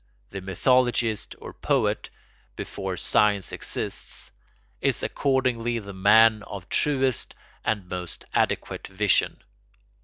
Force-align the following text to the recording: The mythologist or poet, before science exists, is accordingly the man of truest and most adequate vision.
The 0.31 0.41
mythologist 0.41 1.35
or 1.37 1.53
poet, 1.53 2.09
before 2.55 2.97
science 2.97 3.51
exists, 3.51 4.31
is 4.81 5.03
accordingly 5.03 5.77
the 5.77 5.93
man 5.93 6.41
of 6.47 6.67
truest 6.69 7.35
and 7.63 7.87
most 7.87 8.25
adequate 8.33 8.87
vision. 8.87 9.43